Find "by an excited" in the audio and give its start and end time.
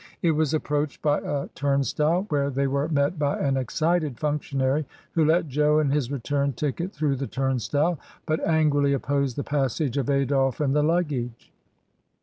3.19-4.15